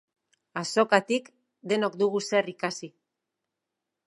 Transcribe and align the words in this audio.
Azokatik 0.61 1.29
denok 1.73 1.99
dugu 2.01 2.23
zer 2.31 2.51
ikasi. 2.57 2.91